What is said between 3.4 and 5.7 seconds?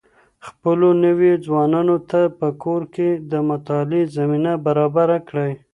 مطالعې زمينه برابره کړئ.